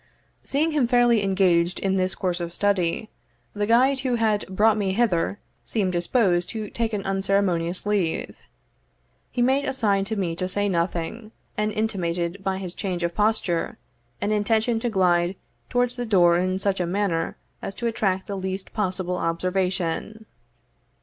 Seeing 0.43 0.71
him 0.71 0.87
fairly 0.87 1.21
engaged 1.23 1.77
in 1.79 1.95
this 1.95 2.15
course 2.15 2.39
of 2.39 2.55
study, 2.55 3.11
the 3.53 3.67
guide 3.67 3.99
who 3.99 4.15
had 4.15 4.47
brought 4.49 4.75
me 4.75 4.93
hither 4.93 5.37
seemed 5.63 5.91
disposed 5.91 6.49
to 6.49 6.71
take 6.71 6.91
an 6.93 7.05
unceremonious 7.05 7.85
leave. 7.85 8.35
He 9.29 9.43
made 9.43 9.63
a 9.63 9.73
sign 9.73 10.03
to 10.05 10.15
me 10.15 10.35
to 10.37 10.47
say 10.47 10.67
nothing, 10.67 11.31
and 11.55 11.71
intimated, 11.71 12.43
by 12.43 12.57
his 12.57 12.73
change 12.73 13.03
of 13.03 13.13
posture, 13.13 13.77
an 14.19 14.31
intention 14.31 14.79
to 14.79 14.89
glide 14.89 15.35
towards 15.69 15.97
the 15.97 16.05
door 16.07 16.35
in 16.39 16.57
such 16.57 16.79
a 16.79 16.87
manner 16.87 17.37
as 17.61 17.75
to 17.75 17.85
attract 17.85 18.25
the 18.25 18.35
least 18.35 18.73
possible 18.73 19.17
observation. 19.17 20.25